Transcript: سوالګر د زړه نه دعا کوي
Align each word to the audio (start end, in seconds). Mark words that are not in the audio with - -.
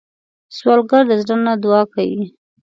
سوالګر 0.57 1.03
د 1.07 1.11
زړه 1.21 1.35
نه 1.45 1.53
دعا 1.63 1.81
کوي 1.93 2.23